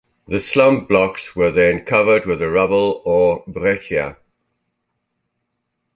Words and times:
The 0.27 0.39
slump 0.39 0.89
blocks 0.89 1.35
were 1.35 1.51
then 1.51 1.85
covered 1.85 2.25
with 2.25 2.39
the 2.39 2.49
rubble 2.49 3.03
or 3.05 3.43
"breccia". 3.45 4.17